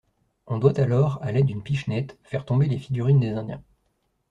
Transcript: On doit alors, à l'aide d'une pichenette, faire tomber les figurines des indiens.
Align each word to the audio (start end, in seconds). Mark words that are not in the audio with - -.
On 0.47 0.57
doit 0.57 0.79
alors, 0.79 1.19
à 1.21 1.31
l'aide 1.31 1.45
d'une 1.45 1.61
pichenette, 1.61 2.17
faire 2.23 2.43
tomber 2.43 2.65
les 2.67 2.79
figurines 2.79 3.19
des 3.19 3.33
indiens. 3.33 3.61